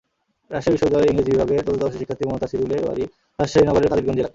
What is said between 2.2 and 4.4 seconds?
মোন্তাসিরুলের বাড়ি রাজশাহী নগরের কাদিরগঞ্জ এলাকায়।